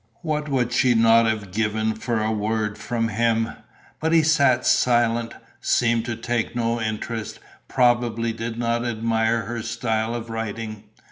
What 0.23 0.49
would 0.49 0.71
she 0.73 0.95
not 0.95 1.27
have 1.27 1.51
given 1.51 1.93
for 1.93 2.23
a 2.23 2.31
word 2.31 2.75
from 2.79 3.09
him! 3.09 3.51
But 3.99 4.13
he 4.13 4.23
sat 4.23 4.65
silent, 4.65 5.35
seemed 5.59 6.05
to 6.05 6.15
take 6.15 6.55
no 6.55 6.81
interest, 6.81 7.39
probably 7.67 8.33
did 8.33 8.57
not 8.57 8.83
admire 8.83 9.43
her 9.43 9.61
style 9.61 10.15
of 10.15 10.31
writing. 10.31 10.85